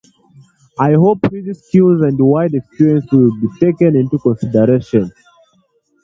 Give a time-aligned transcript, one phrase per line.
[0.79, 5.11] I hope his skills and wide experience will be taken into consideration.